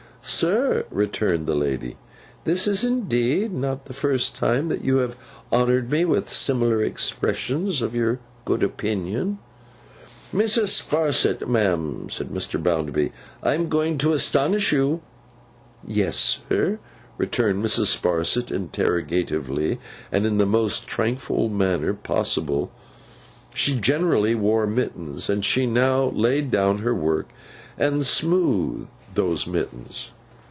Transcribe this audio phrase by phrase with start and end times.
[0.23, 1.97] 'Sir,' returned the lady,
[2.45, 5.15] 'this is indeed not the first time that you have
[5.51, 9.39] honoured me with similar expressions of your good opinion.'
[10.33, 10.67] 'Mrs.
[10.69, 12.61] Sparsit, ma'am,' said Mr.
[12.61, 13.11] Bounderby,
[13.43, 15.01] 'I am going to astonish you.'
[15.87, 16.77] 'Yes, sir?'
[17.17, 17.87] returned Mrs.
[17.87, 19.79] Sparsit, interrogatively,
[20.11, 22.71] and in the most tranquil manner possible.
[23.55, 27.29] She generally wore mittens, and she now laid down her work,
[27.77, 30.09] and smoothed those mittens.